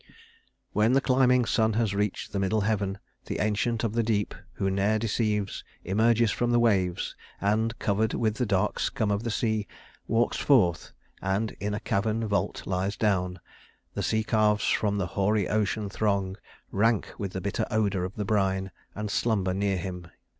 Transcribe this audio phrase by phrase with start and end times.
[0.71, 4.67] "When the climbing sun has reached The middle heaven, the Ancient of the Deep, Who
[4.71, 9.67] ne'er deceives, emerges from the waves, And, covered with the dark scum of the sea,
[10.07, 10.91] Walks forth,
[11.21, 13.39] and in a cavern vault lies down.
[13.93, 16.35] The sea calves from the hoary ocean throng,
[16.71, 20.07] Rank with the bitter odor of the brine, And slumber near him.